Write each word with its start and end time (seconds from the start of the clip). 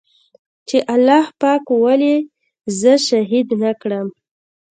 چې 0.67 0.77
الله 0.93 1.23
پاک 1.41 1.63
ولې 1.83 2.15
زه 2.79 2.93
شهيد 3.07 3.47
نه 3.61 3.71
کړم. 3.81 4.07